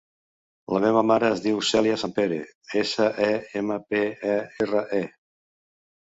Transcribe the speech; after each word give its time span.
La 0.75 0.79
meva 0.83 1.01
mare 1.09 1.27
es 1.33 1.41
diu 1.41 1.59
Cèlia 1.71 1.99
Sempere: 2.03 2.39
essa, 2.81 3.09
e, 3.25 3.27
ema, 3.61 3.77
pe, 3.91 4.01
e, 4.31 4.39
erra, 4.67 4.83
e. 5.01 5.03